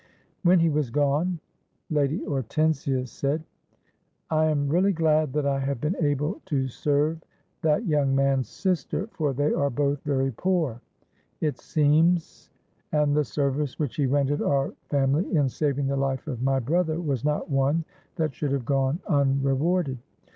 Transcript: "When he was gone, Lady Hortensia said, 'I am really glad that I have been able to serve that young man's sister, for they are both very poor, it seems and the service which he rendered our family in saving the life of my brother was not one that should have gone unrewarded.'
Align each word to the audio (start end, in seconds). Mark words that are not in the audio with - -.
"When 0.41 0.59
he 0.61 0.69
was 0.71 0.89
gone, 0.89 1.39
Lady 1.91 2.23
Hortensia 2.25 3.05
said, 3.07 3.43
'I 4.31 4.45
am 4.45 4.67
really 4.67 4.93
glad 4.93 5.31
that 5.33 5.45
I 5.45 5.59
have 5.59 5.79
been 5.79 5.95
able 6.03 6.41
to 6.47 6.67
serve 6.67 7.21
that 7.61 7.85
young 7.85 8.15
man's 8.15 8.49
sister, 8.49 9.05
for 9.11 9.31
they 9.31 9.53
are 9.53 9.69
both 9.69 10.01
very 10.01 10.31
poor, 10.31 10.81
it 11.39 11.59
seems 11.59 12.49
and 12.91 13.15
the 13.15 13.23
service 13.23 13.77
which 13.77 13.97
he 13.97 14.07
rendered 14.07 14.41
our 14.41 14.73
family 14.89 15.35
in 15.35 15.47
saving 15.47 15.85
the 15.85 15.95
life 15.97 16.25
of 16.27 16.41
my 16.41 16.57
brother 16.57 16.99
was 16.99 17.23
not 17.23 17.51
one 17.51 17.85
that 18.15 18.33
should 18.33 18.53
have 18.53 18.65
gone 18.65 18.99
unrewarded.' 19.07 19.99